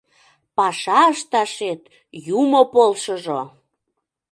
Паша 0.55 1.01
ышташет 1.13 1.81
юмо 2.41 2.61
полшыжо! 2.73 3.41